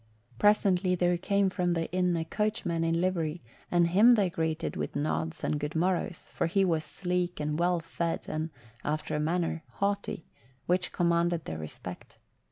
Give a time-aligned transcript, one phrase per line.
[0.39, 4.95] Presently there came from the inn a coachman in livery and him they greeted with
[4.95, 8.49] nods and good morrows, for he was sleek and well fed and,
[8.83, 10.25] after a manner, haughty,
[10.65, 12.17] which commanded their respect.